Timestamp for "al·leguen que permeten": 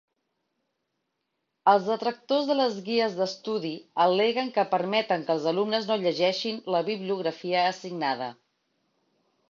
4.07-5.29